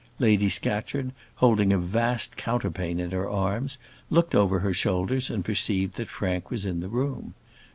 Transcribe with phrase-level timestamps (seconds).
[0.17, 3.77] Lady Scatcherd, holding a vast counterpane in her arms,
[4.09, 7.35] looked back over her shoulders and perceived that Frank was in the room.